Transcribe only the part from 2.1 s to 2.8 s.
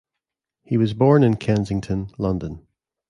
London.